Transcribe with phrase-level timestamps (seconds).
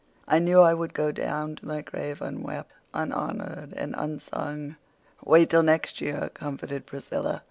[0.27, 4.77] I knew I would go down to my grave unwept, unhonored and unsung."
[5.23, 7.39] "Wait till next year," comforted Priscilla.